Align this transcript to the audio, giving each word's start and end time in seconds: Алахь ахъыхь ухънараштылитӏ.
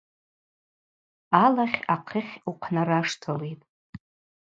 Алахь 1.43 1.79
ахъыхь 1.95 2.35
ухънараштылитӏ. 2.49 3.63